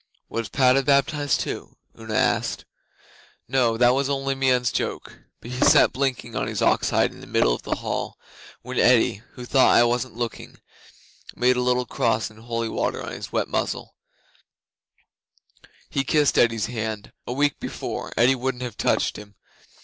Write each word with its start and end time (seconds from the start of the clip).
'Was 0.29 0.49
Padda 0.49 0.81
baptized 0.81 1.41
too?' 1.41 1.77
Una 1.95 2.15
asked. 2.15 2.65
'No, 3.47 3.77
that 3.77 3.93
was 3.93 4.09
only 4.09 4.33
Meon's 4.33 4.71
joke. 4.71 5.19
But 5.39 5.51
he 5.51 5.59
sat 5.59 5.93
blinking 5.93 6.35
on 6.35 6.47
his 6.47 6.59
ox 6.59 6.89
hide 6.89 7.11
in 7.11 7.21
the 7.21 7.27
middle 7.27 7.53
of 7.53 7.61
the 7.61 7.75
hall. 7.75 8.17
When 8.63 8.79
Eddi 8.79 9.21
(who 9.33 9.45
thought 9.45 9.75
I 9.77 9.83
wasn't 9.83 10.15
looking) 10.17 10.57
made 11.35 11.55
a 11.55 11.61
little 11.61 11.85
cross 11.85 12.31
in 12.31 12.37
holy 12.37 12.67
water 12.67 13.03
on 13.03 13.11
his 13.11 13.31
wet 13.31 13.47
muzzle, 13.47 13.93
he 15.87 16.03
kissed 16.03 16.35
Eddi's 16.35 16.65
hand. 16.65 17.11
A 17.27 17.33
week 17.33 17.59
before 17.59 18.11
Eddi 18.17 18.33
wouldn't 18.33 18.63
have 18.63 18.77
touched 18.77 19.17
him. 19.17 19.35